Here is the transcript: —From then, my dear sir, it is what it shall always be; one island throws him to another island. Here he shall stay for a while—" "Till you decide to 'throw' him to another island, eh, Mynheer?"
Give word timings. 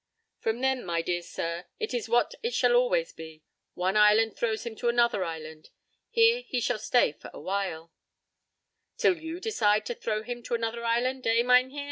—From 0.39 0.61
then, 0.61 0.83
my 0.83 1.03
dear 1.03 1.21
sir, 1.21 1.65
it 1.79 1.93
is 1.93 2.09
what 2.09 2.33
it 2.41 2.55
shall 2.55 2.73
always 2.73 3.13
be; 3.13 3.43
one 3.75 3.95
island 3.95 4.35
throws 4.35 4.65
him 4.65 4.75
to 4.77 4.89
another 4.89 5.23
island. 5.23 5.69
Here 6.09 6.41
he 6.47 6.59
shall 6.59 6.79
stay 6.79 7.11
for 7.11 7.29
a 7.35 7.39
while—" 7.39 7.91
"Till 8.97 9.19
you 9.21 9.39
decide 9.39 9.85
to 9.85 9.93
'throw' 9.93 10.23
him 10.23 10.41
to 10.41 10.55
another 10.55 10.83
island, 10.83 11.27
eh, 11.27 11.43
Mynheer?" 11.43 11.79